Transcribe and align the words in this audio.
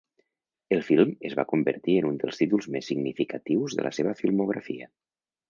El 0.77 0.79
film 0.85 1.11
es 1.29 1.35
va 1.39 1.45
convertir 1.51 1.97
en 1.99 2.07
un 2.13 2.17
dels 2.23 2.41
títols 2.41 2.69
més 2.77 2.91
significatius 2.93 3.79
de 3.81 3.87
la 3.91 3.93
seva 4.01 4.17
filmografia. 4.25 4.91